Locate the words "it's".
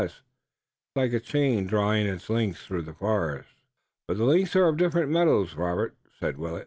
0.01-0.19